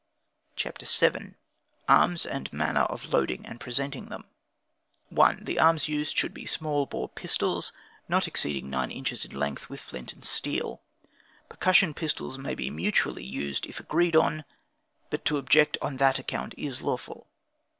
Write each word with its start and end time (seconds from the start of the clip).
CHAPTER 0.55 0.87
VII. 0.87 1.35
Arms, 1.87 2.25
and 2.25 2.51
Manner 2.51 2.85
of 2.89 3.05
Loading 3.13 3.45
and 3.45 3.59
Presenting 3.59 4.07
Them. 4.09 4.25
1. 5.09 5.43
The 5.45 5.59
arms 5.59 5.87
used 5.87 6.17
should 6.17 6.33
be 6.33 6.47
smooth 6.47 6.89
bore 6.89 7.07
pistols, 7.07 7.71
not 8.09 8.27
exceeding 8.27 8.67
nine 8.67 8.89
inches 8.89 9.25
in 9.25 9.37
length, 9.37 9.69
with 9.69 9.79
flint 9.79 10.11
and 10.11 10.25
steel. 10.25 10.81
Percussion 11.49 11.93
pistols 11.93 12.39
may 12.39 12.55
be 12.55 12.71
mutually 12.71 13.23
used 13.23 13.67
if 13.67 13.79
agreed 13.79 14.15
on, 14.15 14.43
but 15.11 15.23
to 15.25 15.37
object 15.37 15.77
on 15.83 15.97
that 15.97 16.17
account 16.17 16.55
is 16.57 16.81
lawful. 16.81 17.27